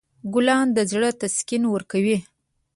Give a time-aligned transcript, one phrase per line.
[0.33, 2.17] ګلان د زړه تسکین ورکوي.